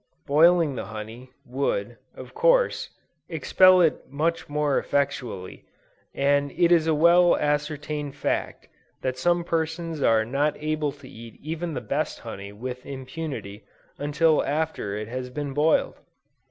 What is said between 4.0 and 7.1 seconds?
much more effectually, and it is a